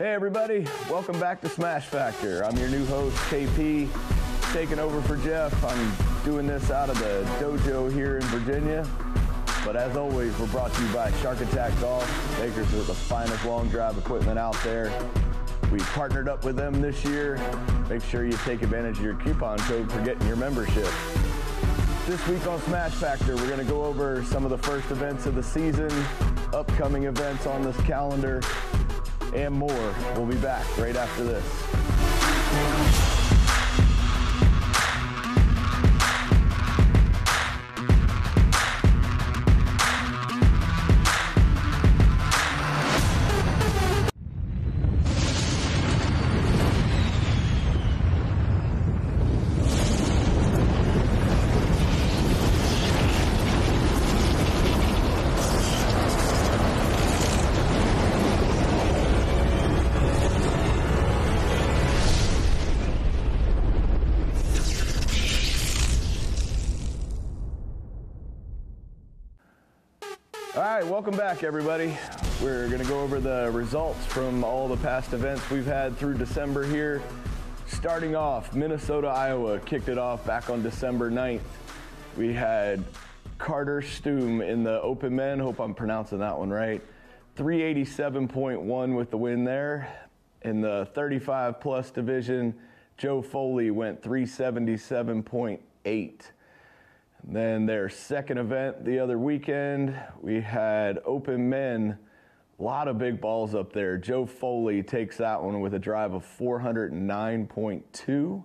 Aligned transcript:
Hey, 0.00 0.14
everybody, 0.14 0.66
welcome 0.88 1.20
back 1.20 1.42
to 1.42 1.48
Smash 1.50 1.84
Factor. 1.84 2.42
I'm 2.42 2.56
your 2.56 2.70
new 2.70 2.86
host, 2.86 3.14
KP, 3.28 3.86
taking 4.50 4.78
over 4.78 5.02
for 5.02 5.18
Jeff. 5.18 5.52
I'm 5.62 6.24
doing 6.24 6.46
this 6.46 6.70
out 6.70 6.88
of 6.88 6.98
the 6.98 7.22
dojo 7.38 7.92
here 7.92 8.16
in 8.16 8.22
Virginia. 8.28 8.88
But 9.62 9.76
as 9.76 9.98
always, 9.98 10.38
we're 10.38 10.46
brought 10.46 10.72
to 10.72 10.82
you 10.82 10.94
by 10.94 11.12
Shark 11.20 11.42
Attack 11.42 11.78
Golf, 11.82 12.38
makers 12.40 12.72
of 12.72 12.86
the 12.86 12.94
finest 12.94 13.44
long 13.44 13.68
drive 13.68 13.98
equipment 13.98 14.38
out 14.38 14.56
there. 14.64 14.90
We 15.70 15.80
partnered 15.80 16.30
up 16.30 16.46
with 16.46 16.56
them 16.56 16.80
this 16.80 17.04
year. 17.04 17.38
Make 17.90 18.02
sure 18.02 18.24
you 18.24 18.38
take 18.46 18.62
advantage 18.62 18.96
of 18.96 19.04
your 19.04 19.16
coupon 19.16 19.58
code 19.58 19.92
for 19.92 20.00
getting 20.00 20.26
your 20.26 20.36
membership. 20.36 20.88
This 22.06 22.26
week 22.26 22.46
on 22.46 22.58
Smash 22.62 22.92
Factor, 22.92 23.36
we're 23.36 23.48
going 23.48 23.64
to 23.64 23.70
go 23.70 23.84
over 23.84 24.24
some 24.24 24.44
of 24.44 24.50
the 24.50 24.56
first 24.56 24.90
events 24.90 25.26
of 25.26 25.34
the 25.34 25.42
season, 25.42 25.90
upcoming 26.54 27.04
events 27.04 27.46
on 27.46 27.60
this 27.62 27.78
calendar, 27.82 28.40
and 29.34 29.54
more. 29.54 29.94
We'll 30.14 30.26
be 30.26 30.36
back 30.36 30.66
right 30.78 30.96
after 30.96 31.24
this. 31.24 31.79
All 70.56 70.62
right, 70.62 70.84
welcome 70.84 71.16
back, 71.16 71.44
everybody. 71.44 71.96
We're 72.42 72.66
going 72.66 72.82
to 72.82 72.88
go 72.88 73.00
over 73.00 73.20
the 73.20 73.52
results 73.52 74.04
from 74.06 74.42
all 74.42 74.66
the 74.66 74.78
past 74.78 75.12
events 75.12 75.48
we've 75.48 75.64
had 75.64 75.96
through 75.96 76.14
December 76.14 76.66
here. 76.66 77.00
Starting 77.68 78.16
off, 78.16 78.52
Minnesota, 78.52 79.06
Iowa 79.06 79.60
kicked 79.60 79.88
it 79.88 79.96
off 79.96 80.26
back 80.26 80.50
on 80.50 80.60
December 80.60 81.08
9th. 81.08 81.38
We 82.16 82.32
had 82.32 82.82
Carter 83.38 83.80
Stoom 83.80 84.42
in 84.42 84.64
the 84.64 84.82
open 84.82 85.14
men. 85.14 85.38
Hope 85.38 85.60
I'm 85.60 85.72
pronouncing 85.72 86.18
that 86.18 86.36
one 86.36 86.50
right. 86.50 86.82
387.1 87.36 88.96
with 88.96 89.12
the 89.12 89.18
win 89.18 89.44
there. 89.44 90.08
In 90.42 90.60
the 90.60 90.88
35 90.94 91.60
plus 91.60 91.92
division, 91.92 92.56
Joe 92.96 93.22
Foley 93.22 93.70
went 93.70 94.02
377.8. 94.02 96.22
Then 97.24 97.66
their 97.66 97.88
second 97.88 98.38
event 98.38 98.84
the 98.84 98.98
other 98.98 99.18
weekend, 99.18 99.96
we 100.20 100.40
had 100.40 100.98
open 101.04 101.48
men. 101.48 101.96
A 102.58 102.62
lot 102.62 102.88
of 102.88 102.98
big 102.98 103.20
balls 103.20 103.54
up 103.54 103.72
there. 103.72 103.96
Joe 103.96 104.26
Foley 104.26 104.82
takes 104.82 105.18
that 105.18 105.40
one 105.42 105.60
with 105.60 105.74
a 105.74 105.78
drive 105.78 106.12
of 106.12 106.26
409.2. 106.38 108.42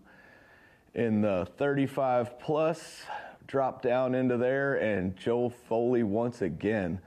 In 0.94 1.22
the 1.22 1.48
35 1.58 2.40
plus, 2.40 3.06
Drop 3.48 3.84
down 3.84 4.16
into 4.16 4.38
there, 4.38 4.76
and 4.76 5.16
Joe 5.16 5.50
Foley 5.50 6.02
once 6.02 6.42
again, 6.42 7.00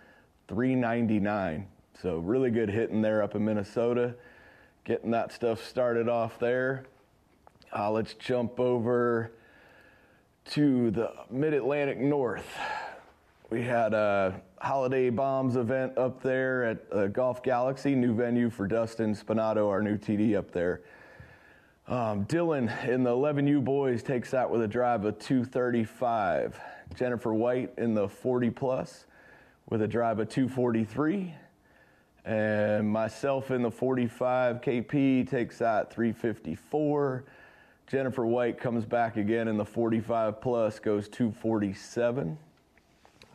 399. 0.47 1.67
So 2.01 2.19
really 2.19 2.51
good 2.51 2.71
hitting 2.71 3.03
there 3.03 3.25
up 3.25 3.35
in 3.35 3.45
Minnesota. 3.45 4.15
Getting 4.85 5.11
that 5.11 5.33
stuff 5.33 5.65
started 5.65 6.09
off 6.09 6.39
there. 6.39 6.85
Uh, 7.77 7.91
let's 7.91 8.15
jump 8.15 8.61
over 8.61 9.33
to 10.51 10.91
the 10.91 11.13
Mid 11.31 11.53
Atlantic 11.53 11.99
North. 11.99 12.47
We 13.51 13.63
had 13.63 13.93
a 13.93 14.41
holiday 14.61 15.11
bombs 15.11 15.57
event 15.57 15.99
up 15.99 16.23
there 16.23 16.65
at 16.65 16.79
uh, 16.91 17.07
Golf 17.09 17.43
Galaxy, 17.43 17.95
new 17.95 18.15
venue 18.15 18.49
for 18.49 18.67
Dustin 18.67 19.15
Spinato, 19.15 19.69
our 19.69 19.83
new 19.83 19.99
TD 19.99 20.37
up 20.37 20.51
there. 20.51 20.81
Um, 21.87 22.25
Dylan 22.27 22.89
in 22.89 23.03
the 23.03 23.11
11U 23.11 23.63
boys 23.63 24.03
takes 24.03 24.31
that 24.31 24.49
with 24.51 24.63
a 24.63 24.69
drive 24.69 25.05
of 25.05 25.19
235. 25.19 26.59
Jennifer 26.95 27.35
White 27.35 27.73
in 27.77 27.93
the 27.95 28.09
40 28.09 28.51
plus 28.51 29.05
with 29.69 29.83
a 29.83 29.89
drive 29.89 30.19
of 30.19 30.31
243. 30.31 31.35
And 32.25 32.89
myself 32.89 33.51
in 33.51 33.63
the 33.63 33.71
45 33.71 34.63
KP 34.63 35.29
takes 35.29 35.59
that 35.59 35.93
354. 35.93 37.25
Jennifer 37.89 38.27
White 38.27 38.61
comes 38.61 38.85
back 38.85 39.17
again 39.17 39.49
in 39.49 39.57
the 39.57 39.65
45 39.65 40.43
plus, 40.43 40.79
goes 40.79 41.09
247. 41.09 42.37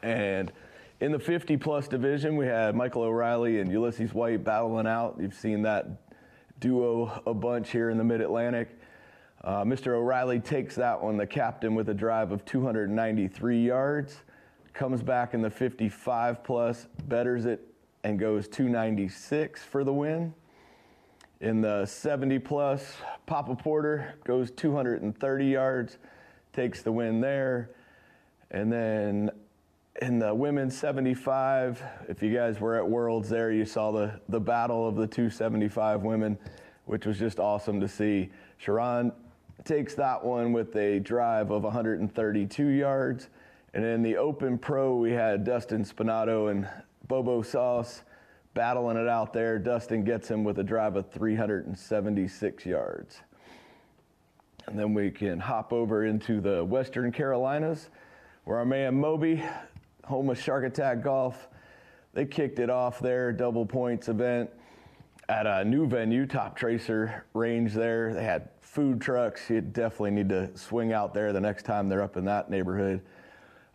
And 0.03 0.51
in 0.99 1.11
the 1.11 1.17
50 1.17 1.57
plus 1.57 1.87
division, 1.87 2.37
we 2.37 2.45
had 2.45 2.75
Michael 2.75 3.01
O'Reilly 3.01 3.59
and 3.61 3.71
Ulysses 3.71 4.13
White 4.13 4.43
battling 4.43 4.85
out. 4.85 5.17
You've 5.19 5.33
seen 5.33 5.63
that 5.63 5.87
duo 6.59 7.23
a 7.25 7.33
bunch 7.33 7.71
here 7.71 7.89
in 7.89 7.97
the 7.97 8.03
Mid 8.03 8.21
Atlantic. 8.21 8.77
Uh, 9.43 9.63
Mr. 9.63 9.95
O'Reilly 9.95 10.39
takes 10.39 10.75
that 10.75 11.01
one, 11.01 11.17
the 11.17 11.25
captain, 11.25 11.73
with 11.73 11.89
a 11.89 11.93
drive 11.93 12.31
of 12.31 12.45
293 12.45 13.59
yards. 13.59 14.21
Comes 14.73 15.01
back 15.01 15.33
in 15.33 15.41
the 15.41 15.49
55 15.49 16.43
plus, 16.43 16.87
betters 17.07 17.45
it, 17.45 17.67
and 18.03 18.19
goes 18.19 18.47
296 18.47 19.63
for 19.63 19.83
the 19.83 19.91
win. 19.91 20.33
In 21.43 21.59
the 21.59 21.85
70 21.85 22.39
plus, 22.39 22.95
Papa 23.25 23.53
Porter 23.53 24.15
goes 24.23 24.49
230 24.51 25.45
yards, 25.45 25.97
takes 26.53 26.81
the 26.81 26.91
win 26.93 27.19
there. 27.19 27.71
And 28.51 28.71
then 28.71 29.29
in 30.01 30.19
the 30.19 30.33
women's 30.33 30.77
75, 30.77 31.83
if 32.07 32.23
you 32.23 32.33
guys 32.33 32.61
were 32.61 32.77
at 32.77 32.89
Worlds 32.89 33.27
there, 33.27 33.51
you 33.51 33.65
saw 33.65 33.91
the, 33.91 34.21
the 34.29 34.39
battle 34.39 34.87
of 34.87 34.95
the 34.95 35.05
275 35.05 36.03
women, 36.03 36.37
which 36.85 37.05
was 37.05 37.19
just 37.19 37.41
awesome 37.41 37.81
to 37.81 37.89
see. 37.89 38.29
Sharon 38.55 39.11
takes 39.65 39.95
that 39.95 40.23
one 40.23 40.53
with 40.53 40.73
a 40.77 41.01
drive 41.01 41.51
of 41.51 41.63
132 41.63 42.67
yards. 42.67 43.27
And 43.73 43.83
in 43.83 44.01
the 44.01 44.15
Open 44.15 44.57
Pro, 44.57 44.95
we 44.95 45.11
had 45.11 45.43
Dustin 45.43 45.83
Spinato 45.83 46.51
and 46.51 46.69
Bobo 47.09 47.41
Sauce 47.41 48.03
battling 48.53 48.97
it 48.97 49.07
out 49.07 49.33
there. 49.33 49.57
Dustin 49.59 50.03
gets 50.03 50.29
him 50.29 50.43
with 50.43 50.59
a 50.59 50.63
drive 50.63 50.95
of 50.95 51.09
376 51.11 52.65
yards. 52.65 53.21
And 54.67 54.79
then 54.79 54.93
we 54.93 55.11
can 55.11 55.39
hop 55.39 55.73
over 55.73 56.05
into 56.05 56.39
the 56.39 56.63
Western 56.63 57.11
Carolinas, 57.11 57.89
where 58.45 58.57
our 58.57 58.65
man 58.65 58.95
Moby, 58.95 59.43
home 60.05 60.29
of 60.29 60.39
Shark 60.39 60.65
Attack 60.65 61.03
Golf, 61.03 61.47
they 62.13 62.25
kicked 62.25 62.59
it 62.59 62.69
off 62.69 62.99
there, 62.99 63.31
double 63.31 63.65
points 63.65 64.07
event 64.07 64.49
at 65.29 65.47
a 65.47 65.63
new 65.63 65.87
venue, 65.87 66.25
Toptracer 66.25 67.21
Range 67.33 67.73
there. 67.73 68.13
They 68.13 68.23
had 68.23 68.49
food 68.61 69.01
trucks. 69.01 69.49
You 69.49 69.61
definitely 69.61 70.11
need 70.11 70.29
to 70.29 70.55
swing 70.57 70.93
out 70.93 71.13
there 71.13 71.33
the 71.33 71.41
next 71.41 71.63
time 71.63 71.89
they're 71.89 72.01
up 72.01 72.17
in 72.17 72.25
that 72.25 72.49
neighborhood. 72.49 73.01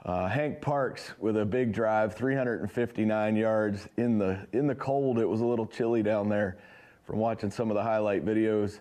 Uh, 0.05 0.29
Hank 0.29 0.61
Parks 0.61 1.13
with 1.19 1.37
a 1.37 1.45
big 1.45 1.73
drive, 1.73 2.15
359 2.15 3.37
yards 3.37 3.89
in 3.97 4.17
the 4.19 4.47
in 4.53 4.67
the 4.67 4.75
cold. 4.75 5.19
It 5.19 5.27
was 5.27 5.41
a 5.41 5.45
little 5.45 5.67
chilly 5.67 6.03
down 6.05 6.29
there 6.29 6.57
from 7.05 7.19
watching 7.19 7.51
some 7.51 7.69
of 7.71 7.75
the 7.75 7.83
highlight 7.83 8.25
videos. 8.25 8.79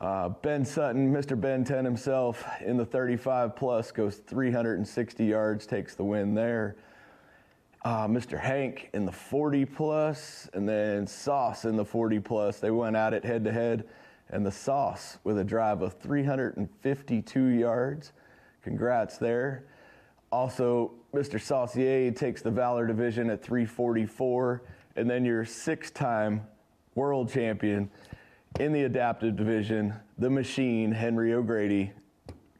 Uh, 0.00 0.28
ben 0.28 0.64
Sutton, 0.64 1.12
Mr. 1.12 1.38
Ben 1.38 1.64
10 1.64 1.84
himself, 1.84 2.44
in 2.64 2.76
the 2.76 2.86
35 2.86 3.56
plus 3.56 3.90
goes 3.90 4.18
360 4.18 5.24
yards, 5.24 5.66
takes 5.66 5.96
the 5.96 6.04
win 6.04 6.34
there. 6.34 6.76
Uh, 7.84 8.06
Mr. 8.06 8.38
Hank 8.38 8.90
in 8.94 9.04
the 9.04 9.12
40 9.12 9.64
plus, 9.64 10.48
and 10.54 10.68
then 10.68 11.06
Sauce 11.06 11.64
in 11.64 11.76
the 11.76 11.84
40 11.84 12.20
plus. 12.20 12.58
They 12.58 12.70
went 12.70 12.96
at 12.96 13.12
it 13.12 13.24
head 13.24 13.44
to 13.44 13.52
head, 13.52 13.88
and 14.30 14.46
the 14.46 14.52
Sauce 14.52 15.18
with 15.24 15.38
a 15.38 15.44
drive 15.44 15.82
of 15.82 15.94
352 15.94 17.44
yards. 17.44 18.12
Congrats 18.62 19.18
there. 19.18 19.64
Also, 20.30 20.92
Mr. 21.14 21.40
Saucier 21.40 22.10
takes 22.10 22.42
the 22.42 22.50
Valor 22.50 22.86
Division 22.86 23.30
at 23.30 23.42
344, 23.42 24.62
and 24.96 25.08
then 25.08 25.24
your 25.24 25.44
six 25.44 25.90
time 25.90 26.46
world 26.94 27.30
champion 27.30 27.90
in 28.60 28.72
the 28.72 28.82
adaptive 28.82 29.36
division, 29.36 29.94
the 30.18 30.28
machine, 30.28 30.92
Henry 30.92 31.32
O'Grady, 31.32 31.92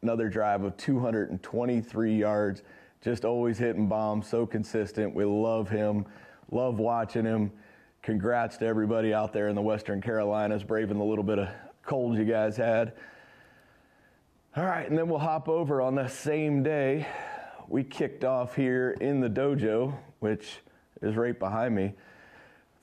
another 0.03 0.29
drive 0.29 0.62
of 0.62 0.76
223 0.76 2.15
yards, 2.17 2.62
just 3.03 3.25
always 3.25 3.59
hitting 3.59 3.87
bombs, 3.87 4.29
so 4.29 4.47
consistent. 4.47 5.14
We 5.14 5.25
love 5.25 5.69
him, 5.69 6.06
love 6.50 6.79
watching 6.79 7.25
him. 7.25 7.53
Congrats 8.03 8.56
to 8.59 8.67
everybody 8.67 9.12
out 9.12 9.32
there 9.32 9.49
in 9.49 9.55
the 9.55 9.62
Western 9.62 10.00
Carolinas, 10.00 10.62
braving 10.62 10.99
the 10.99 11.05
little 11.05 11.25
bit 11.25 11.38
of 11.38 11.49
cold 11.85 12.17
you 12.17 12.25
guys 12.25 12.56
had. 12.56 12.94
All 14.56 14.64
right, 14.64 14.88
and 14.88 14.97
then 14.97 15.09
we'll 15.09 15.19
hop 15.19 15.49
over 15.49 15.82
on 15.82 15.94
the 15.94 16.09
same 16.09 16.62
day 16.62 17.06
we 17.69 17.85
kicked 17.85 18.25
off 18.25 18.56
here 18.56 18.97
in 19.00 19.20
the 19.20 19.29
dojo, 19.29 19.94
which 20.20 20.59
is 21.03 21.17
right 21.17 21.38
behind 21.38 21.75
me 21.75 21.93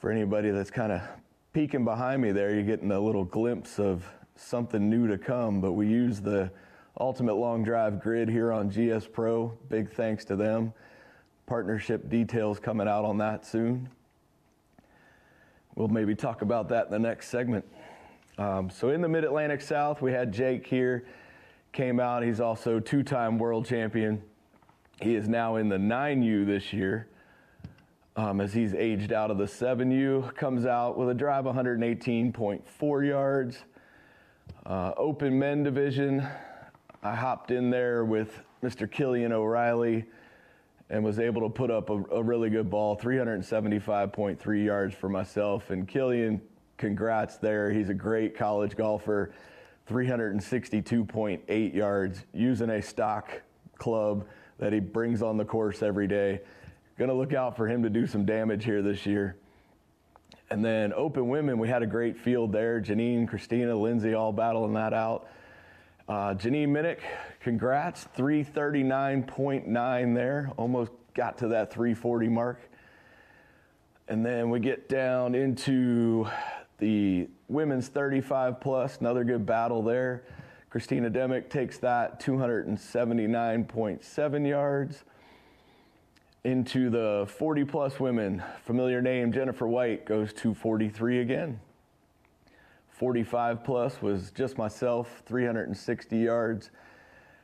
for 0.05 0.11
anybody 0.11 0.51
that's 0.51 0.69
kind 0.69 0.91
of 0.91 1.01
peeking 1.51 1.83
behind 1.83 2.21
me 2.21 2.31
there, 2.31 2.53
you're 2.53 2.63
getting 2.63 2.91
a 2.91 2.99
little 2.99 3.23
glimpse 3.23 3.79
of 3.79 4.05
something 4.35 4.89
new 4.89 5.07
to 5.07 5.17
come. 5.17 5.61
But 5.61 5.71
we 5.71 5.87
use 5.87 6.21
the 6.21 6.51
Ultimate 6.99 7.35
Long 7.35 7.63
Drive 7.63 8.01
grid 8.01 8.29
here 8.29 8.51
on 8.51 8.69
GS 8.69 9.07
Pro. 9.07 9.57
Big 9.69 9.89
thanks 9.89 10.23
to 10.25 10.35
them. 10.35 10.73
Partnership 11.47 12.09
details 12.09 12.59
coming 12.59 12.87
out 12.87 13.05
on 13.05 13.17
that 13.17 13.45
soon. 13.45 13.89
We'll 15.75 15.87
maybe 15.87 16.13
talk 16.13 16.41
about 16.41 16.69
that 16.69 16.85
in 16.85 16.91
the 16.91 16.99
next 16.99 17.29
segment. 17.29 17.65
Um, 18.37 18.69
so 18.69 18.89
in 18.89 19.01
the 19.01 19.09
Mid 19.09 19.23
Atlantic 19.23 19.61
South, 19.61 20.01
we 20.01 20.11
had 20.11 20.31
Jake 20.31 20.67
here, 20.67 21.05
came 21.71 21.99
out. 21.99 22.21
He's 22.21 22.39
also 22.39 22.79
two-time 22.79 23.39
world 23.39 23.65
champion. 23.65 24.21
He 25.05 25.13
is 25.13 25.29
now 25.29 25.57
in 25.57 25.69
the 25.69 25.77
9U 25.77 26.47
this 26.47 26.73
year. 26.73 27.07
Um, 28.15 28.41
as 28.41 28.55
he's 28.55 28.73
aged 28.73 29.13
out 29.13 29.29
of 29.29 29.37
the 29.37 29.45
7U, 29.45 30.33
comes 30.33 30.65
out 30.65 30.97
with 30.97 31.09
a 31.09 31.13
drive 31.13 31.45
118.4 31.45 33.07
yards. 33.07 33.65
Uh, 34.65 34.93
open 34.97 35.37
men 35.37 35.61
division, 35.61 36.27
I 37.03 37.13
hopped 37.13 37.51
in 37.51 37.69
there 37.69 38.03
with 38.03 38.41
Mr. 38.63 38.89
Killian 38.89 39.31
O'Reilly 39.31 40.05
and 40.89 41.03
was 41.03 41.19
able 41.19 41.43
to 41.43 41.49
put 41.49 41.69
up 41.69 41.91
a, 41.91 42.03
a 42.05 42.23
really 42.23 42.49
good 42.49 42.71
ball, 42.71 42.97
375.3 42.97 44.65
yards 44.65 44.95
for 44.95 45.07
myself. 45.07 45.69
And 45.69 45.87
Killian, 45.87 46.41
congrats 46.77 47.37
there. 47.37 47.69
He's 47.69 47.89
a 47.89 47.93
great 47.93 48.35
college 48.35 48.75
golfer, 48.75 49.33
362.8 49.87 51.75
yards 51.75 52.25
using 52.33 52.71
a 52.71 52.81
stock 52.81 53.43
club 53.77 54.25
that 54.57 54.73
he 54.73 54.79
brings 54.79 55.21
on 55.21 55.37
the 55.37 55.45
course 55.45 55.83
every 55.83 56.07
day. 56.07 56.41
Going 56.97 57.09
to 57.09 57.15
look 57.15 57.33
out 57.33 57.57
for 57.57 57.67
him 57.67 57.83
to 57.83 57.89
do 57.89 58.07
some 58.07 58.25
damage 58.25 58.63
here 58.63 58.81
this 58.81 59.05
year. 59.05 59.35
And 60.49 60.63
then 60.63 60.93
open 60.93 61.27
women, 61.27 61.57
we 61.57 61.67
had 61.67 61.83
a 61.83 61.87
great 61.87 62.17
field 62.17 62.51
there. 62.51 62.79
Janine, 62.79 63.27
Christina, 63.27 63.75
Lindsay 63.75 64.13
all 64.13 64.31
battling 64.31 64.73
that 64.73 64.93
out. 64.93 65.27
Uh, 66.07 66.35
Janine 66.35 66.69
Minnick, 66.69 66.99
congrats, 67.39 68.07
339.9 68.15 70.15
there, 70.15 70.51
almost 70.55 70.91
got 71.15 71.39
to 71.39 71.47
that 71.47 71.73
340 71.73 72.29
mark. 72.29 72.59
And 74.07 74.23
then 74.23 74.51
we 74.51 74.59
get 74.59 74.87
down 74.87 75.33
into 75.33 76.27
the 76.77 77.27
women's 77.47 77.87
35 77.87 78.61
plus, 78.61 78.99
another 78.99 79.23
good 79.23 79.47
battle 79.47 79.81
there. 79.81 80.25
Christina 80.75 81.07
Demick 81.09 81.49
takes 81.49 81.77
that 81.77 82.19
279.7 82.19 84.45
yards. 84.45 85.05
Into 86.43 86.89
the 86.89 87.25
40 87.29 87.63
plus 87.63 87.97
women, 87.97 88.43
familiar 88.65 89.01
name 89.01 89.31
Jennifer 89.31 89.69
White 89.69 90.03
goes 90.03 90.33
243 90.33 91.21
again. 91.21 91.61
45 92.89 93.63
plus 93.63 94.01
was 94.01 94.31
just 94.31 94.57
myself, 94.57 95.23
360 95.25 96.17
yards. 96.17 96.71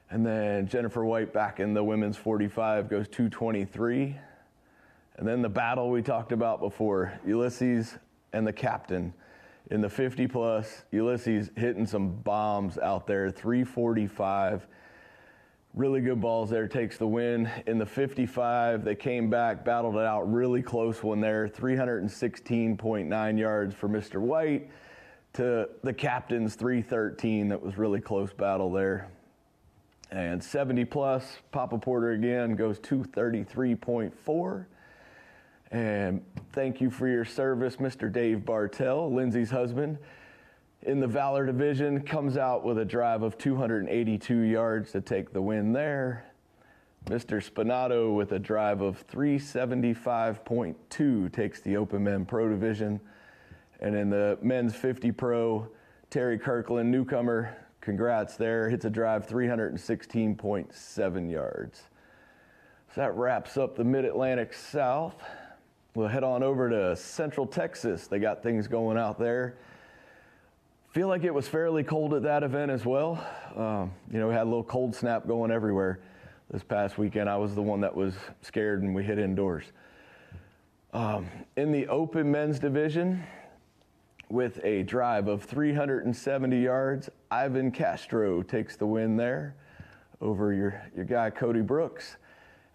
And 0.09 0.25
then 0.25 0.67
Jennifer 0.67 1.05
White 1.05 1.31
back 1.31 1.61
in 1.61 1.73
the 1.73 1.85
women's 1.85 2.17
45 2.17 2.89
goes 2.89 3.07
223. 3.07 4.17
And 5.15 5.25
then 5.25 5.41
the 5.41 5.47
battle 5.47 5.89
we 5.89 6.01
talked 6.01 6.33
about 6.33 6.59
before, 6.59 7.17
Ulysses 7.25 7.97
and 8.33 8.45
the 8.45 8.51
captain 8.51 9.13
in 9.69 9.81
the 9.81 9.89
50 9.89 10.27
plus. 10.27 10.83
Ulysses 10.91 11.51
hitting 11.55 11.85
some 11.85 12.11
bombs 12.11 12.77
out 12.77 13.07
there, 13.07 13.29
345. 13.29 14.67
Really 15.73 16.01
good 16.01 16.19
balls 16.19 16.49
there, 16.49 16.67
takes 16.67 16.97
the 16.97 17.07
win. 17.07 17.49
In 17.67 17.77
the 17.77 17.85
55, 17.85 18.83
they 18.83 18.95
came 18.95 19.29
back, 19.29 19.63
battled 19.63 19.95
it 19.95 20.05
out, 20.05 20.31
really 20.31 20.61
close 20.61 21.01
one 21.01 21.21
there, 21.21 21.47
316.9 21.47 23.39
yards 23.39 23.73
for 23.73 23.87
Mr. 23.87 24.19
White 24.19 24.69
to 25.33 25.69
the 25.83 25.93
captain's 25.93 26.55
313. 26.55 27.47
That 27.47 27.61
was 27.61 27.77
really 27.77 28.01
close 28.01 28.33
battle 28.33 28.69
there. 28.71 29.07
And 30.11 30.43
70 30.43 30.83
plus, 30.85 31.37
Papa 31.53 31.77
Porter 31.77 32.11
again 32.11 32.55
goes 32.55 32.79
233.4. 32.79 34.65
And 35.71 36.23
thank 36.51 36.79
you 36.81 36.89
for 36.89 37.07
your 37.07 37.23
service, 37.23 37.77
Mr. 37.77 38.11
Dave 38.11 38.43
Bartell, 38.45 39.09
Lindsay's 39.11 39.49
husband. 39.49 39.97
In 40.83 40.99
the 40.99 41.07
Valor 41.07 41.45
division, 41.45 42.01
comes 42.01 42.35
out 42.35 42.65
with 42.65 42.79
a 42.79 42.85
drive 42.85 43.23
of 43.23 43.37
282 43.37 44.35
yards 44.35 44.91
to 44.91 44.99
take 44.99 45.31
the 45.31 45.41
win 45.41 45.71
there. 45.71 46.25
Mr. 47.05 47.41
Spinato 47.41 48.13
with 48.13 48.33
a 48.33 48.39
drive 48.39 48.81
of 48.81 49.07
375.2 49.07 51.31
takes 51.31 51.61
the 51.61 51.77
Open 51.77 52.03
Men 52.03 52.25
Pro 52.25 52.49
division. 52.49 52.99
And 53.79 53.95
in 53.95 54.09
the 54.09 54.37
men's 54.41 54.75
50 54.75 55.13
pro, 55.13 55.69
Terry 56.09 56.37
Kirkland, 56.37 56.91
newcomer, 56.91 57.55
congrats 57.79 58.35
there, 58.35 58.69
hits 58.69 58.83
a 58.85 58.89
drive 58.89 59.25
316.7 59.27 61.31
yards. 61.31 61.83
So 62.93 62.99
that 63.01 63.15
wraps 63.15 63.55
up 63.57 63.77
the 63.77 63.85
Mid 63.85 64.05
Atlantic 64.05 64.53
South. 64.53 65.23
We'll 65.93 66.07
head 66.07 66.23
on 66.23 66.41
over 66.41 66.69
to 66.69 66.95
Central 66.95 67.45
Texas. 67.45 68.07
They 68.07 68.19
got 68.19 68.41
things 68.41 68.67
going 68.67 68.97
out 68.97 69.19
there. 69.19 69.55
Feel 70.91 71.07
like 71.07 71.23
it 71.23 71.33
was 71.33 71.47
fairly 71.47 71.83
cold 71.83 72.13
at 72.13 72.23
that 72.23 72.43
event 72.43 72.71
as 72.71 72.85
well. 72.85 73.25
Um, 73.55 73.91
you 74.11 74.19
know, 74.19 74.27
we 74.27 74.33
had 74.33 74.43
a 74.43 74.45
little 74.45 74.63
cold 74.63 74.95
snap 74.95 75.27
going 75.27 75.51
everywhere 75.51 75.99
this 76.49 76.63
past 76.63 76.97
weekend. 76.97 77.29
I 77.29 77.37
was 77.37 77.55
the 77.55 77.61
one 77.61 77.81
that 77.81 77.95
was 77.95 78.13
scared 78.41 78.83
and 78.83 78.95
we 78.95 79.03
hit 79.03 79.19
indoors. 79.19 79.65
Um, 80.93 81.27
in 81.55 81.71
the 81.71 81.87
open 81.87 82.31
men's 82.31 82.59
division, 82.59 83.23
with 84.31 84.63
a 84.63 84.83
drive 84.83 85.27
of 85.27 85.43
370 85.43 86.57
yards. 86.57 87.09
Ivan 87.29 87.71
Castro 87.71 88.41
takes 88.41 88.77
the 88.77 88.85
win 88.85 89.17
there 89.17 89.55
over 90.21 90.53
your, 90.53 90.81
your 90.95 91.05
guy, 91.05 91.29
Cody 91.29 91.61
Brooks. 91.61 92.15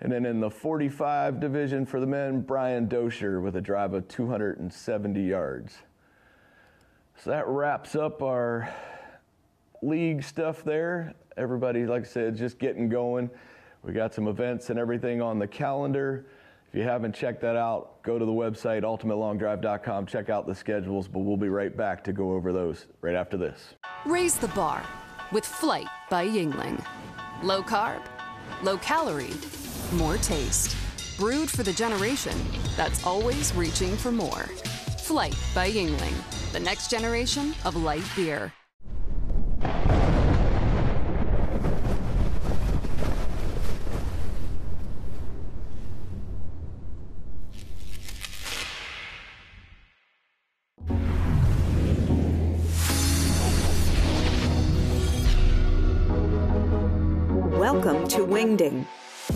And 0.00 0.12
then 0.12 0.26
in 0.26 0.40
the 0.40 0.50
45 0.50 1.40
division 1.40 1.86
for 1.86 2.00
the 2.00 2.06
men, 2.06 2.42
Brian 2.42 2.86
Dosher 2.86 3.40
with 3.40 3.56
a 3.56 3.60
drive 3.60 3.94
of 3.94 4.06
270 4.08 5.22
yards. 5.22 5.78
So 7.16 7.30
that 7.30 7.46
wraps 7.48 7.96
up 7.96 8.22
our 8.22 8.72
league 9.82 10.22
stuff 10.22 10.62
there. 10.64 11.14
Everybody, 11.36 11.86
like 11.86 12.02
I 12.02 12.06
said, 12.06 12.36
just 12.36 12.58
getting 12.58 12.88
going. 12.88 13.30
We 13.82 13.92
got 13.92 14.12
some 14.12 14.28
events 14.28 14.68
and 14.70 14.78
everything 14.78 15.22
on 15.22 15.38
the 15.38 15.46
calendar. 15.46 16.26
If 16.68 16.74
you 16.74 16.82
haven't 16.82 17.14
checked 17.14 17.40
that 17.42 17.56
out, 17.56 18.02
go 18.02 18.18
to 18.18 18.24
the 18.24 18.32
website, 18.32 18.82
ultimatelongdrive.com, 18.82 20.06
check 20.06 20.28
out 20.28 20.46
the 20.46 20.54
schedules, 20.54 21.08
but 21.08 21.20
we'll 21.20 21.36
be 21.36 21.48
right 21.48 21.74
back 21.74 22.02
to 22.04 22.12
go 22.12 22.32
over 22.32 22.52
those 22.52 22.86
right 23.00 23.14
after 23.14 23.36
this. 23.36 23.74
Raise 24.04 24.36
the 24.36 24.48
bar 24.48 24.84
with 25.32 25.46
Flight 25.46 25.86
by 26.10 26.26
Yuengling. 26.26 26.84
Low 27.42 27.62
carb, 27.62 28.02
low 28.62 28.76
calorie, 28.78 29.34
more 29.92 30.16
taste. 30.18 30.76
Brewed 31.18 31.50
for 31.50 31.62
the 31.62 31.72
generation 31.72 32.36
that's 32.76 33.06
always 33.06 33.54
reaching 33.54 33.96
for 33.96 34.12
more. 34.12 34.44
Flight 34.98 35.36
by 35.54 35.70
Yuengling, 35.70 36.14
the 36.52 36.60
next 36.60 36.90
generation 36.90 37.54
of 37.64 37.76
light 37.76 38.04
beer. 38.14 38.52
Welcome 57.58 58.06
to 58.08 58.18
Wingding. 58.18 58.86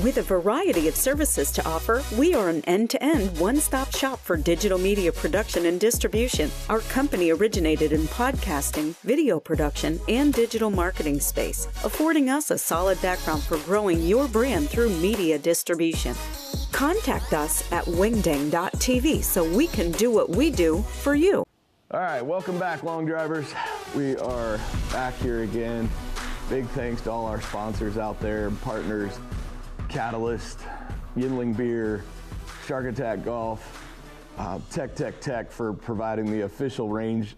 With 0.05 0.17
a 0.17 0.23
variety 0.23 0.89
of 0.89 0.97
services 0.97 1.53
to 1.53 1.69
offer, 1.69 2.03
we 2.17 2.33
are 2.33 2.49
an 2.49 2.63
end 2.63 2.89
to 2.91 3.03
end 3.03 3.39
one 3.39 3.57
stop 3.57 3.95
shop 3.95 4.19
for 4.19 4.39
digital 4.39 4.79
media 4.79 5.13
production 5.13 5.67
and 5.67 5.79
distribution. 5.79 6.51
Our 6.71 6.81
company 6.81 7.31
originated 7.33 7.93
in 7.93 8.03
podcasting, 8.03 8.95
video 9.03 9.39
production, 9.39 10.01
and 10.09 10.33
digital 10.33 10.71
marketing 10.71 11.21
space, 11.21 11.67
affording 11.85 12.31
us 12.31 12.51
a 12.51 12.57
solid 12.57 13.03
background 13.03 13.43
for 13.43 13.59
growing 13.59 14.01
your 14.03 14.27
brand 14.27 14.71
through 14.71 14.89
media 14.89 15.39
distribution. 15.39 16.15
Contact 16.73 17.35
us 17.35 17.71
at 17.71 17.85
wingding.tv 17.85 19.23
so 19.23 19.45
we 19.55 19.67
can 19.67 19.91
do 19.93 20.11
what 20.11 20.31
we 20.31 20.51
do 20.51 20.79
for 21.03 21.15
you. 21.15 21.45
All 21.91 22.01
right, 22.01 22.23
welcome 22.23 22.59
back, 22.59 22.85
long 22.85 23.05
drivers. 23.05 23.53
We 23.95 24.17
are 24.17 24.59
back 24.93 25.15
here 25.19 25.43
again 25.43 25.91
Big 26.51 26.67
thanks 26.71 27.01
to 27.03 27.13
all 27.13 27.27
our 27.27 27.41
sponsors 27.41 27.97
out 27.97 28.19
there, 28.19 28.49
and 28.49 28.61
partners, 28.63 29.21
Catalyst, 29.91 30.61
Yuengling 31.17 31.57
Beer, 31.57 32.05
Shark 32.65 32.87
Attack 32.87 33.25
Golf, 33.25 33.85
uh, 34.39 34.61
Tech 34.71 34.95
Tech 34.95 35.21
Tech 35.21 35.51
for 35.51 35.73
providing 35.73 36.31
the 36.31 36.43
official 36.43 36.89
range 36.89 37.35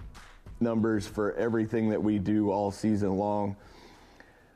numbers 0.60 1.06
for 1.06 1.32
everything 1.36 1.88
that 1.88 2.02
we 2.02 2.18
do 2.18 2.50
all 2.50 2.70
season 2.70 3.16
long. 3.16 3.56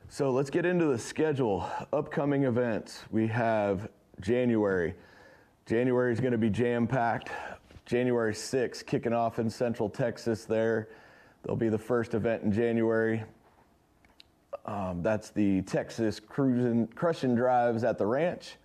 So 0.09 0.29
let's 0.29 0.51
get 0.51 0.63
into 0.63 0.85
the 0.85 0.97
schedule. 0.99 1.67
Upcoming 1.91 2.43
events. 2.43 3.03
We 3.09 3.25
have 3.27 3.89
January. 4.21 4.93
January 5.65 6.13
is 6.13 6.19
going 6.19 6.33
to 6.33 6.37
be 6.37 6.51
jam 6.51 6.85
packed. 6.85 7.31
January 7.87 8.33
6th, 8.33 8.85
kicking 8.85 9.11
off 9.11 9.39
in 9.39 9.49
Central 9.49 9.89
Texas 9.89 10.45
there. 10.45 10.87
There'll 11.41 11.57
be 11.57 11.69
the 11.69 11.79
first 11.79 12.13
event 12.13 12.43
in 12.43 12.51
January. 12.51 13.23
Um, 14.65 15.01
that's 15.01 15.29
the 15.29 15.61
Texas 15.63 16.19
Cruising 16.19 16.87
Crushing 16.87 17.35
Drives 17.35 17.83
at 17.83 17.97
the 17.97 18.05
Ranch. 18.05 18.57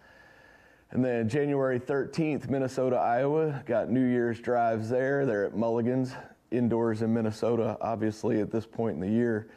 And 0.91 1.05
then 1.05 1.29
January 1.29 1.81
13th, 1.81 2.51
Minnesota, 2.51 2.97
Iowa. 2.97 3.63
Got 3.65 3.91
New 3.91 4.05
Year's 4.05 4.41
drives 4.41 4.91
there. 4.91 5.25
They're 5.25 5.47
at 5.47 5.57
Mulligan's, 5.57 6.13
indoors 6.51 7.01
in 7.01 7.15
Minnesota, 7.15 7.79
obviously, 7.81 8.41
at 8.41 8.51
this 8.51 8.67
point 8.67 8.97
in 8.97 9.01
the 9.01 9.09
year. 9.09 9.49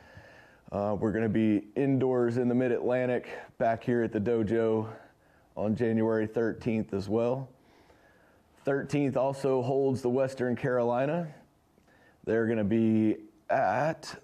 Uh, 0.72 0.96
we're 1.00 1.12
going 1.12 1.24
to 1.24 1.30
be 1.30 1.68
indoors 1.76 2.38
in 2.38 2.48
the 2.48 2.56
Mid 2.56 2.72
Atlantic 2.72 3.28
back 3.58 3.84
here 3.84 4.02
at 4.02 4.14
the 4.14 4.20
dojo 4.20 4.88
on 5.58 5.76
January 5.76 6.28
13th 6.28 6.94
as 6.94 7.10
well. 7.10 7.50
13th 8.66 9.16
also 9.16 9.62
holds 9.62 10.02
the 10.02 10.10
Western 10.10 10.56
Carolina. 10.56 11.28
They're 12.24 12.46
going 12.46 12.58
to 12.58 12.64
be 12.64 13.18
at 13.50 14.16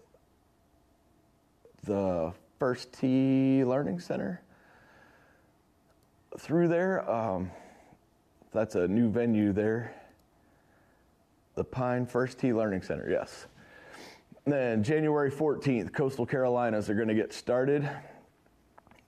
the 1.83 2.33
First 2.59 2.93
Tee 2.93 3.63
Learning 3.63 3.99
Center. 3.99 4.41
Through 6.39 6.67
there, 6.67 7.09
um, 7.09 7.51
that's 8.53 8.75
a 8.75 8.87
new 8.87 9.09
venue 9.09 9.51
there. 9.51 9.93
The 11.55 11.63
Pine 11.63 12.05
First 12.05 12.39
Tee 12.39 12.53
Learning 12.53 12.81
Center, 12.81 13.09
yes. 13.09 13.47
Then 14.45 14.83
January 14.83 15.31
14th, 15.31 15.93
Coastal 15.93 16.25
Carolinas 16.25 16.89
are 16.89 16.95
going 16.95 17.07
to 17.07 17.13
get 17.13 17.33
started. 17.33 17.89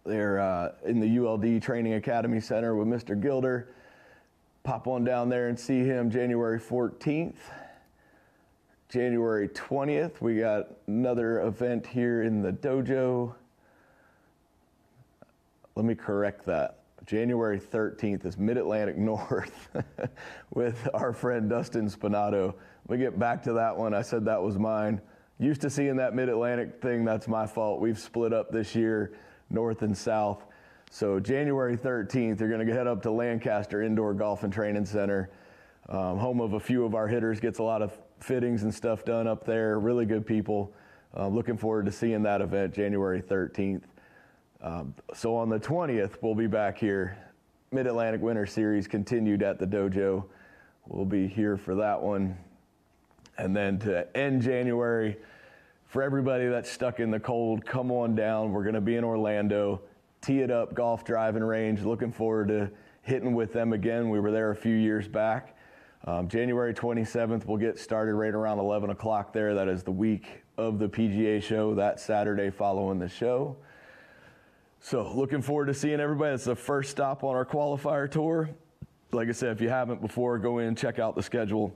They're 0.06 0.40
uh, 0.40 0.74
in 0.86 1.00
the 1.00 1.20
ULD 1.20 1.62
Training 1.62 1.94
Academy 1.94 2.42
Center 2.42 2.76
with 2.76 2.88
Mr. 2.88 3.20
Gilder. 3.20 3.70
Pop 4.64 4.88
on 4.88 5.04
down 5.04 5.30
there 5.30 5.48
and 5.48 5.60
see 5.60 5.80
him 5.80 6.10
January 6.10 6.60
14th. 6.60 7.36
January 8.90 9.50
20th, 9.50 10.22
we 10.22 10.38
got 10.40 10.68
another 10.88 11.42
event 11.42 11.86
here 11.88 12.24
in 12.24 12.42
the 12.42 12.52
dojo. 12.52 13.34
Let 15.76 15.86
me 15.86 15.96
correct 15.96 16.46
that. 16.46 16.80
January 17.06 17.60
13th 17.60 18.26
is 18.26 18.38
Mid 18.38 18.58
Atlantic 18.58 18.98
North 18.98 19.70
with 20.54 20.88
our 20.94 21.14
friend 21.14 21.50
Dustin 21.50 21.90
Spinato. 21.90 22.54
Let 22.88 23.00
me 23.00 23.04
get 23.04 23.18
back 23.18 23.44
to 23.44 23.54
that 23.54 23.76
one. 23.76 23.94
I 23.94 24.02
said 24.02 24.26
that 24.26 24.42
was 24.42 24.58
mine. 24.58 25.02
Used 25.40 25.62
to 25.62 25.70
seeing 25.70 25.98
that 25.98 26.14
Mid 26.14 26.30
Atlantic 26.30 26.82
thing, 26.82 27.04
that's 27.04 27.28
my 27.28 27.48
fault. 27.48 27.82
We've 27.82 27.98
split 27.98 28.34
up 28.34 28.52
this 28.52 28.76
year, 28.76 29.14
north 29.50 29.82
and 29.82 29.98
south. 29.98 30.46
So, 30.92 31.20
January 31.20 31.76
13th, 31.76 32.40
you're 32.40 32.50
going 32.50 32.66
to 32.66 32.72
head 32.72 32.86
up 32.86 33.02
to 33.02 33.12
Lancaster 33.12 33.82
Indoor 33.82 34.14
Golf 34.14 34.44
and 34.44 34.54
Training 34.54 34.86
Center, 34.86 35.32
um, 35.90 36.20
home 36.20 36.40
of 36.40 36.54
a 36.54 36.60
few 36.60 36.86
of 36.86 36.94
our 36.94 37.08
hitters, 37.08 37.40
gets 37.40 37.58
a 37.58 37.64
lot 37.64 37.82
of 37.82 37.98
fittings 38.24 38.64
and 38.64 38.74
stuff 38.74 39.04
done 39.04 39.28
up 39.28 39.46
there. 39.46 39.80
Really 39.80 40.06
good 40.06 40.26
people. 40.26 40.74
Uh, 41.16 41.28
looking 41.28 41.58
forward 41.58 41.86
to 41.86 41.92
seeing 41.92 42.24
that 42.24 42.42
event 42.42 42.74
January 42.74 43.22
13th. 43.22 43.84
Um, 44.62 44.96
so 45.14 45.36
on 45.36 45.50
the 45.50 45.60
20th, 45.60 46.18
we'll 46.22 46.34
be 46.34 46.48
back 46.48 46.78
here. 46.78 47.18
Mid 47.72 47.86
Atlantic 47.86 48.22
Winter 48.22 48.46
Series 48.46 48.88
continued 48.88 49.44
at 49.44 49.60
the 49.60 49.68
dojo. 49.68 50.24
We'll 50.88 51.06
be 51.06 51.28
here 51.28 51.58
for 51.58 51.76
that 51.76 52.02
one. 52.02 52.38
And 53.38 53.56
then 53.56 53.78
to 53.80 54.16
end 54.16 54.42
January, 54.42 55.18
for 55.86 56.02
everybody 56.02 56.48
that's 56.48 56.72
stuck 56.72 57.00
in 57.00 57.12
the 57.12 57.20
cold, 57.20 57.66
come 57.66 57.92
on 57.92 58.16
down. 58.16 58.52
We're 58.52 58.64
going 58.64 58.76
to 58.76 58.82
be 58.82 58.96
in 58.96 59.04
Orlando, 59.04 59.82
tee 60.22 60.40
it 60.40 60.50
up 60.50 60.74
golf 60.74 61.04
driving 61.04 61.44
range. 61.44 61.82
Looking 61.82 62.12
forward 62.12 62.48
to 62.48 62.72
hitting 63.02 63.36
with 63.36 63.54
them 63.54 63.74
again. 63.74 64.10
We 64.10 64.20
were 64.20 64.32
there 64.32 64.52
a 64.52 64.56
few 64.56 64.76
years 64.76 65.08
back. 65.08 65.56
Um, 66.06 66.28
January 66.28 66.74
27th, 66.74 67.46
we'll 67.46 67.58
get 67.58 67.80
started 67.80 68.16
right 68.16 68.34
around 68.34 68.60
11 68.60 68.90
o'clock 68.90 69.32
there. 69.32 69.54
That 69.56 69.70
is 69.70 69.84
the 69.84 69.92
week 69.92 70.44
of 70.58 70.78
the 70.78 70.90
PGA 70.90 71.42
show, 71.42 71.74
that 71.76 71.98
Saturday 71.98 72.50
following 72.50 73.00
the 73.00 73.08
show. 73.08 73.56
So, 74.82 75.14
looking 75.16 75.42
forward 75.42 75.68
to 75.68 75.74
seeing 75.74 76.02
everybody. 76.02 76.36
It's 76.36 76.44
the 76.44 76.58
first 76.58 76.92
stop 76.92 77.24
on 77.24 77.36
our 77.36 77.46
qualifier 77.46 78.12
tour. 78.12 78.50
Like 79.14 79.30
I 79.30 79.32
said, 79.32 79.52
if 79.56 79.62
you 79.62 79.70
haven't 79.70 80.02
before, 80.02 80.38
go 80.40 80.60
in, 80.60 80.76
check 80.76 81.00
out 81.00 81.16
the 81.16 81.24
schedule. 81.24 81.74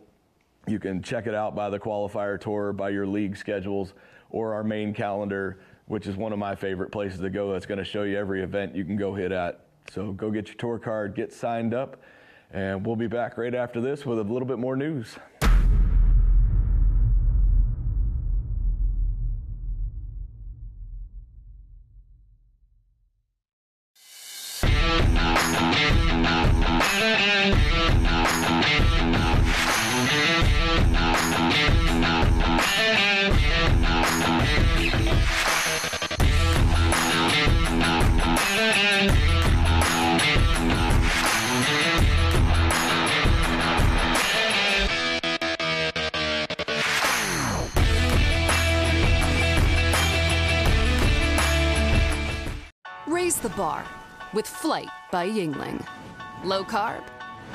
You 0.67 0.77
can 0.77 1.01
check 1.01 1.25
it 1.25 1.34
out 1.34 1.55
by 1.55 1.69
the 1.69 1.79
qualifier 1.79 2.38
tour, 2.38 2.74
by 2.74 2.89
your 2.89 3.07
league 3.07 3.38
schedules, 3.38 3.93
or 4.29 4.53
our 4.53 4.63
main 4.63 4.93
calendar, 4.93 5.62
which 5.86 6.05
is 6.05 6.17
one 6.17 6.34
of 6.34 6.39
my 6.39 6.53
favorite 6.53 6.91
places 6.91 7.22
to 7.22 7.29
go. 7.29 7.53
That's 7.53 7.65
going 7.65 7.77
to 7.77 7.86
show 7.86 8.03
you 8.03 8.17
every 8.17 8.43
event 8.43 8.75
you 8.75 8.84
can 8.84 8.98
go 8.98 9.15
hit 9.15 9.31
at. 9.31 9.62
So, 9.89 10.12
go 10.12 10.31
get 10.31 10.48
your 10.48 10.57
tour 10.57 10.79
card, 10.79 11.15
get 11.15 11.31
signed 11.31 11.74
up 11.74 12.03
and 12.51 12.86
we'll 12.86 12.96
be 12.96 13.08
back 13.08 13.38
right 13.38 13.54
after 13.54 13.82
this 13.82 14.06
with 14.06 14.20
a 14.20 14.24
little 14.24 14.48
bit 14.48 14.60
more 14.60 14.75
news. 14.75 15.18
The 53.41 53.50
bar 53.50 53.86
with 54.34 54.48
Flight 54.48 54.89
by 55.12 55.29
Yuengling. 55.29 55.86
Low 56.44 56.63
carb, 56.63 57.03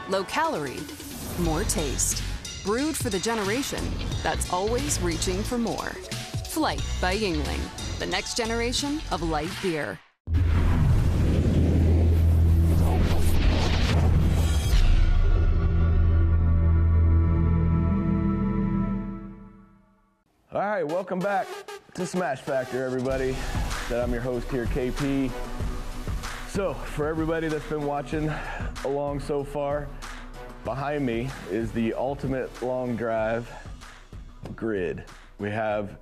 low 0.09 0.23
calorie, 0.25 0.79
more 1.41 1.65
taste. 1.65 2.23
Brewed 2.65 2.97
for 2.97 3.11
the 3.11 3.19
generation 3.19 3.83
that's 4.23 4.53
always 4.53 5.01
reaching 5.03 5.43
for 5.43 5.59
more. 5.59 5.91
Flight 6.47 6.81
by 7.01 7.17
Yuengling, 7.17 7.99
the 7.99 8.07
next 8.07 8.37
generation 8.37 9.01
of 9.11 9.23
light 9.23 9.51
beer. 9.61 9.99
All 20.53 20.61
right, 20.61 20.87
welcome 20.87 21.19
back 21.19 21.49
to 21.95 22.07
Smash 22.07 22.41
Factor, 22.41 22.85
everybody. 22.85 23.35
That 23.89 24.03
I'm 24.05 24.13
your 24.13 24.23
host 24.23 24.49
here, 24.49 24.67
KP. 24.67 25.31
So, 26.53 26.75
for 26.75 27.07
everybody 27.07 27.49
that's 27.49 27.65
been 27.65 27.87
watching 27.87 28.31
along 28.85 29.21
so 29.21 29.43
far, 29.43 29.89
behind 30.67 31.07
me 31.07 31.31
is 31.51 31.73
the 31.73 31.95
ultimate 31.95 32.51
long 32.63 32.95
drive 32.95 33.51
grid. 34.55 35.03
We 35.39 35.49
have 35.49 35.97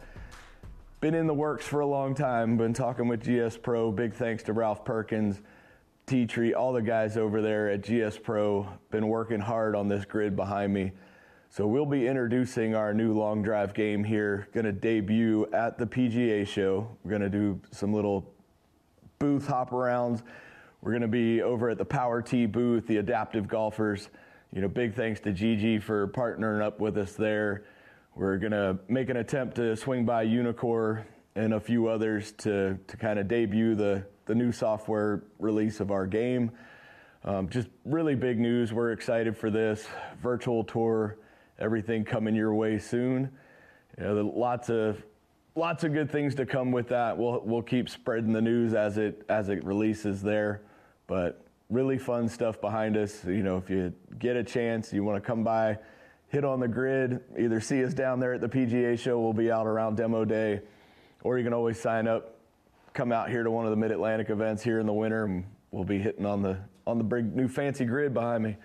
been 1.01 1.15
in 1.15 1.29
the 1.29 1.35
works 1.35 1.65
for 1.65 1.83
a 1.83 1.87
long 1.87 2.17
time, 2.17 2.57
been 2.57 2.75
talking 2.75 3.07
with 3.07 3.23
GS 3.23 3.59
Pro. 3.59 3.93
Big 3.93 4.13
thanks 4.13 4.43
to 4.43 4.53
Ralph 4.53 4.85
Perkins, 4.85 5.41
T 6.07 6.27
Tree, 6.27 6.53
all 6.53 6.73
the 6.73 6.83
guys 6.83 7.17
over 7.17 7.41
there 7.41 7.69
at 7.69 7.83
GS 7.83 8.19
Pro, 8.19 8.67
been 8.91 9.07
working 9.07 9.39
hard 9.39 9.77
on 9.77 9.87
this 9.87 10.05
grid 10.05 10.35
behind 10.35 10.75
me. 10.75 10.91
So 11.49 11.65
we'll 11.69 11.87
be 11.87 12.09
introducing 12.09 12.75
our 12.75 12.93
new 12.93 13.13
long 13.13 13.45
drive 13.45 13.73
game 13.73 14.03
here, 14.03 14.49
to 14.65 14.73
debut 14.73 15.47
at 15.53 15.79
the 15.79 15.87
PGA 15.87 16.45
show. 16.45 16.89
We're 17.05 17.11
to 17.21 17.31
do 17.31 17.61
some 17.71 17.95
little 17.95 18.35
booth 19.21 19.47
hop 19.47 19.69
arounds. 19.69 20.23
We're 20.81 20.93
going 20.93 21.03
to 21.03 21.09
be 21.09 21.43
over 21.43 21.69
at 21.69 21.77
the 21.77 21.85
Power 21.85 22.23
Tee 22.23 22.47
booth, 22.47 22.87
the 22.87 22.97
adaptive 22.97 23.49
golfers. 23.49 24.09
You 24.51 24.63
know, 24.63 24.69
big 24.69 24.95
thanks 24.95 25.21
to 25.21 25.33
Gigi 25.35 25.79
for 25.79 26.09
partnering 26.09 26.63
up 26.63 26.81
with 26.81 26.97
us 26.97 27.13
there. 27.13 27.65
We're 28.15 28.39
going 28.39 28.53
to 28.53 28.79
make 28.89 29.11
an 29.11 29.19
attempt 29.19 29.57
to 29.57 29.77
swing 29.77 30.07
by 30.07 30.25
Uneekor 30.25 31.05
and 31.35 31.53
a 31.53 31.61
few 31.61 31.89
others 31.89 32.33
to, 32.39 32.79
to 32.87 32.97
kind 32.97 33.19
of 33.19 33.29
debut 33.29 33.75
the, 33.75 34.07
the 34.25 34.35
new 34.35 34.53
software 34.53 35.25
release 35.39 35.81
of 35.81 35.91
our 35.91 36.07
game. 36.07 36.51
Um, 37.23 37.51
just 37.51 37.69
really 37.85 38.15
big 38.15 38.41
news. 38.41 38.73
We're 38.73 38.93
excited 38.93 39.37
for 39.37 39.51
this 39.51 39.87
virtual 40.23 40.65
tour, 40.65 41.19
everything 41.59 42.07
coming 42.07 42.35
your 42.35 42.55
way 42.55 42.79
soon. 42.79 43.31
You 43.99 44.05
know, 44.05 44.33
lots 44.35 44.71
of 44.71 45.05
lots 45.55 45.85
of 45.85 45.93
good 45.93 46.11
things 46.11 46.35
to 46.37 46.47
come 46.47 46.73
with 46.73 46.89
that. 46.89 47.17
We'll 47.17 47.41
we'll 47.45 47.63
keep 47.63 47.89
spreading 47.89 48.33
the 48.33 48.43
news 48.43 48.75
as 48.75 48.99
it 48.99 49.25
as 49.29 49.49
it 49.49 49.65
releases 49.65 50.23
there. 50.23 50.63
But 51.07 51.45
really 51.71 51.99
fun 51.99 52.29
stuff 52.29 52.61
behind 52.61 52.97
us. 52.97 53.25
You 53.25 53.43
know, 53.43 53.57
if 53.57 53.71
you 53.71 53.93
get 54.19 54.37
a 54.37 54.45
chance, 54.45 54.93
you 54.93 55.05
want 55.05 55.23
to 55.23 55.27
come 55.27 55.43
by, 55.43 55.79
hit 56.29 56.45
on 56.45 56.61
the 56.61 56.69
grid, 56.69 57.21
either 57.39 57.61
see 57.61 57.85
us 57.85 57.95
down 57.95 58.21
there 58.21 58.35
at 58.35 58.41
the 58.41 58.49
PGA 58.49 58.99
show, 58.99 59.21
we'll 59.21 59.33
be 59.33 59.51
out 59.51 59.67
around 59.67 59.97
demo 59.97 60.25
day, 60.25 60.61
or 61.23 61.39
you 61.39 61.45
can 61.45 61.53
always 61.53 61.81
sign 61.81 62.07
up, 62.07 62.37
come 62.93 63.13
out 63.13 63.31
here 63.31 63.43
to 63.43 63.51
one 63.51 63.65
of 63.65 63.71
the 63.71 63.77
Mid 63.77 63.93
Atlantic 63.93 64.31
events 64.31 64.63
here 64.63 64.81
in 64.81 64.87
the 64.87 64.93
winter, 64.93 65.25
and 65.25 65.45
we'll 65.71 65.85
be 65.85 65.99
hitting 65.99 66.27
on 66.27 66.43
the 66.43 66.59
on 66.87 66.99
the 66.99 67.05
big 67.05 67.37
new 67.37 67.47
fancy 67.47 67.85
grid 67.85 68.13
behind 68.13 68.43
me. 68.43 68.57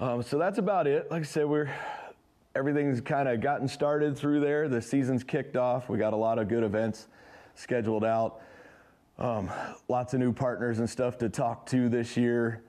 Um, 0.00 0.22
so 0.22 0.38
that's 0.38 0.58
about 0.58 0.86
it. 0.86 1.10
Like 1.10 1.22
I 1.22 1.26
said, 1.26 1.46
we're 1.46 1.70
everything's 2.54 3.00
kind 3.00 3.28
of 3.28 3.40
gotten 3.40 3.68
started 3.68 4.16
through 4.16 4.40
there. 4.40 4.68
The 4.68 4.82
season's 4.82 5.22
kicked 5.22 5.56
off. 5.56 5.88
We 5.88 5.98
got 5.98 6.12
a 6.12 6.16
lot 6.16 6.38
of 6.38 6.48
good 6.48 6.64
events 6.64 7.08
scheduled 7.54 8.04
out. 8.04 8.40
Um, 9.18 9.50
lots 9.88 10.14
of 10.14 10.20
new 10.20 10.32
partners 10.32 10.78
and 10.78 10.88
stuff 10.88 11.18
to 11.18 11.28
talk 11.28 11.66
to 11.66 11.88
this 11.88 12.16
year. 12.16 12.64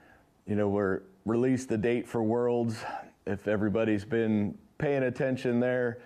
You 0.46 0.56
know, 0.56 0.68
we're 0.68 1.02
released 1.26 1.70
the 1.70 1.78
date 1.78 2.08
for 2.08 2.22
Worlds. 2.22 2.78
If 3.26 3.48
everybody's 3.48 4.06
been 4.06 4.58
paying 4.78 5.04
attention 5.04 5.60
there, 5.60 6.00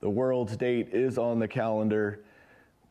the 0.00 0.08
Worlds 0.08 0.56
date 0.56 0.90
is 0.92 1.18
on 1.18 1.38
the 1.38 1.48
calendar. 1.48 2.24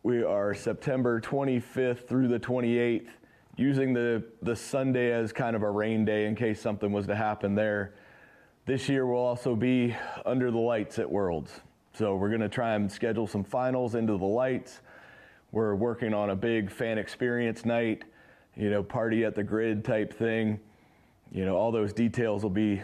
We 0.03 0.23
are 0.23 0.53
September 0.53 1.21
25th 1.21 2.07
through 2.07 2.27
the 2.27 2.39
28th, 2.39 3.07
using 3.55 3.93
the, 3.93 4.23
the 4.41 4.55
Sunday 4.55 5.11
as 5.11 5.31
kind 5.31 5.55
of 5.55 5.63
a 5.63 5.69
rain 5.69 6.05
day 6.05 6.25
in 6.25 6.35
case 6.35 6.61
something 6.61 6.91
was 6.91 7.07
to 7.07 7.15
happen 7.15 7.55
there. 7.55 7.93
This 8.67 8.89
year 8.89 9.05
we'll 9.05 9.21
also 9.21 9.55
be 9.55 9.95
under 10.25 10.51
the 10.51 10.57
lights 10.57 10.99
at 10.99 11.09
Worlds. 11.09 11.61
So 11.93 12.17
we're 12.17 12.27
going 12.27 12.41
to 12.41 12.49
try 12.49 12.75
and 12.75 12.91
schedule 12.91 13.25
some 13.25 13.45
finals 13.45 13.95
into 13.95 14.17
the 14.17 14.25
lights. 14.25 14.81
We're 15.53 15.73
working 15.73 16.13
on 16.13 16.31
a 16.31 16.35
big 16.35 16.69
fan 16.69 16.97
experience 16.97 17.63
night, 17.63 18.03
you 18.57 18.69
know, 18.69 18.83
party 18.83 19.23
at 19.23 19.35
the 19.35 19.43
grid 19.43 19.85
type 19.85 20.11
thing. 20.11 20.59
You 21.31 21.45
know, 21.45 21.55
all 21.55 21.71
those 21.71 21.93
details 21.93 22.43
will 22.43 22.49
be 22.49 22.81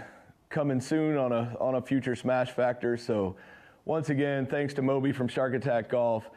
coming 0.50 0.80
soon 0.80 1.18
on 1.18 1.34
a 1.34 1.54
on 1.60 1.76
a 1.76 1.82
future 1.82 2.16
Smash 2.16 2.52
Factor. 2.52 2.96
So 2.96 3.36
once 3.84 4.10
again, 4.10 4.46
thanks 4.46 4.74
to 4.76 4.82
Moby 4.82 5.12
from 5.12 5.28
Shark 5.28 5.54
Attack 5.54 5.90
Golf. 5.90 6.30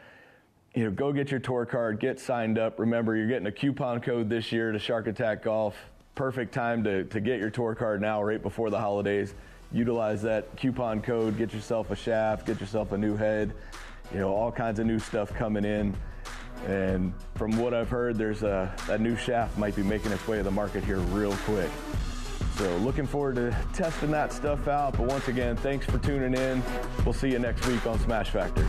You 0.75 0.83
know, 0.83 0.91
go 0.91 1.13
get 1.13 1.31
your 1.31 1.39
tour 1.39 1.65
card, 1.65 2.01
get 2.01 2.19
signed 2.19 2.59
up. 2.59 2.79
Remember, 2.79 3.15
you're 3.15 3.29
getting 3.29 3.47
a 3.47 3.53
coupon 3.53 4.01
code 4.01 4.29
this 4.29 4.51
year 4.51 4.73
to 4.73 4.77
Shark 4.79 5.07
Attack 5.07 5.43
Golf. 5.43 5.77
Perfect 6.17 6.51
time 6.51 6.83
to, 6.83 7.03
to 7.03 7.19
get 7.19 7.39
your 7.39 7.51
tour 7.51 7.75
card 7.75 8.01
now, 8.01 8.23
right 8.23 8.41
before 8.41 8.71
the 8.71 8.79
holidays. 8.79 9.35
Utilize 9.71 10.19
that 10.23 10.57
coupon 10.57 10.99
code, 10.99 11.37
get 11.37 11.53
yourself 11.53 11.91
a 11.91 11.95
shaft, 11.95 12.47
get 12.47 12.59
yourself 12.59 12.91
a 12.91 12.97
new 12.97 13.15
head. 13.15 13.53
You 14.11 14.21
know, 14.21 14.33
all 14.33 14.51
kinds 14.51 14.79
of 14.79 14.87
new 14.87 14.97
stuff 14.97 15.31
coming 15.35 15.63
in. 15.63 15.95
And 16.65 17.13
from 17.35 17.55
what 17.59 17.75
I've 17.75 17.89
heard, 17.89 18.17
there's 18.17 18.41
a, 18.41 18.73
a 18.89 18.97
new 18.97 19.15
shaft 19.15 19.59
might 19.59 19.75
be 19.75 19.83
making 19.83 20.11
its 20.11 20.27
way 20.27 20.37
to 20.37 20.43
the 20.43 20.49
market 20.49 20.83
here 20.83 20.97
real 20.97 21.33
quick. 21.45 21.69
So 22.55 22.75
looking 22.77 23.05
forward 23.05 23.35
to 23.35 23.55
testing 23.71 24.09
that 24.09 24.33
stuff 24.33 24.67
out. 24.67 24.97
But 24.97 25.05
once 25.05 25.27
again, 25.27 25.55
thanks 25.55 25.85
for 25.85 25.99
tuning 25.99 26.33
in. 26.33 26.63
We'll 27.05 27.13
see 27.13 27.29
you 27.29 27.37
next 27.37 27.67
week 27.67 27.85
on 27.85 27.99
Smash 27.99 28.31
Factor. 28.31 28.67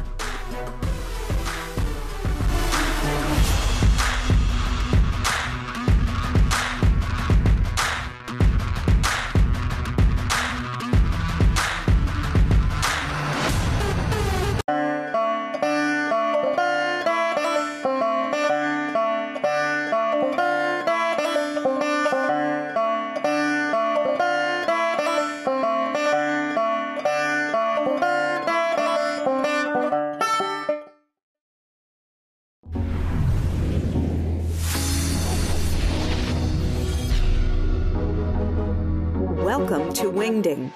Welcome 39.69 39.93
to 39.97 40.05
Wingding. 40.05 40.73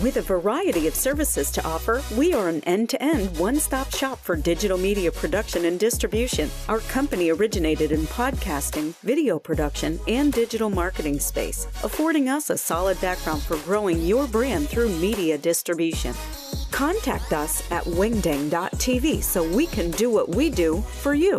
With 0.00 0.18
a 0.18 0.22
variety 0.22 0.86
of 0.86 0.94
services 0.94 1.50
to 1.50 1.66
offer, 1.66 2.00
we 2.16 2.32
are 2.32 2.48
an 2.48 2.62
end 2.62 2.88
to 2.90 3.02
end, 3.02 3.36
one 3.38 3.56
stop 3.56 3.92
shop 3.92 4.20
for 4.20 4.36
digital 4.36 4.78
media 4.78 5.10
production 5.10 5.64
and 5.64 5.80
distribution. 5.80 6.48
Our 6.68 6.78
company 6.78 7.30
originated 7.30 7.90
in 7.90 8.02
podcasting, 8.02 8.94
video 9.00 9.40
production, 9.40 9.98
and 10.06 10.32
digital 10.32 10.70
marketing 10.70 11.18
space, 11.18 11.66
affording 11.82 12.28
us 12.28 12.48
a 12.50 12.56
solid 12.56 13.00
background 13.00 13.42
for 13.42 13.56
growing 13.64 14.00
your 14.02 14.28
brand 14.28 14.68
through 14.68 14.90
media 14.90 15.36
distribution. 15.38 16.14
Contact 16.70 17.32
us 17.32 17.68
at 17.72 17.82
wingding.tv 17.82 19.24
so 19.24 19.42
we 19.56 19.66
can 19.66 19.90
do 19.90 20.08
what 20.08 20.28
we 20.28 20.50
do 20.50 20.82
for 20.82 21.14
you. 21.14 21.34